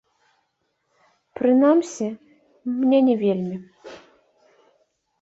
[1.41, 2.07] Прынамсі,
[2.81, 3.57] мне не вельмі.